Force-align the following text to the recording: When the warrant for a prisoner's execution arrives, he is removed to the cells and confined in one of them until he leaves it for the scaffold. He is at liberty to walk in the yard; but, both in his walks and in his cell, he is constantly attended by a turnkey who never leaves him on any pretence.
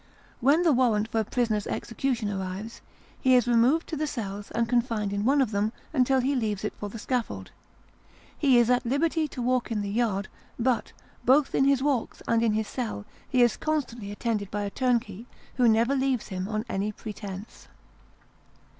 When 0.39 0.63
the 0.63 0.71
warrant 0.73 1.09
for 1.09 1.19
a 1.19 1.23
prisoner's 1.23 1.67
execution 1.67 2.31
arrives, 2.31 2.81
he 3.19 3.35
is 3.35 3.47
removed 3.47 3.85
to 3.89 3.95
the 3.95 4.07
cells 4.07 4.49
and 4.49 4.67
confined 4.67 5.13
in 5.13 5.25
one 5.25 5.43
of 5.43 5.51
them 5.51 5.71
until 5.93 6.21
he 6.21 6.35
leaves 6.35 6.63
it 6.63 6.73
for 6.79 6.89
the 6.89 6.97
scaffold. 6.97 7.51
He 8.35 8.57
is 8.57 8.71
at 8.71 8.83
liberty 8.83 9.27
to 9.27 9.43
walk 9.43 9.71
in 9.71 9.81
the 9.83 9.91
yard; 9.91 10.27
but, 10.57 10.91
both 11.23 11.53
in 11.53 11.65
his 11.65 11.83
walks 11.83 12.23
and 12.27 12.41
in 12.41 12.53
his 12.53 12.67
cell, 12.67 13.05
he 13.29 13.43
is 13.43 13.57
constantly 13.57 14.11
attended 14.11 14.49
by 14.49 14.63
a 14.63 14.71
turnkey 14.71 15.27
who 15.57 15.69
never 15.69 15.93
leaves 15.93 16.29
him 16.29 16.47
on 16.47 16.65
any 16.67 16.91
pretence. 16.91 17.67